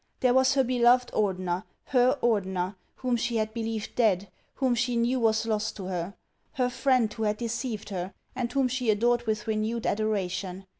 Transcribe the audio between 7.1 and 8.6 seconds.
who had deceived her, and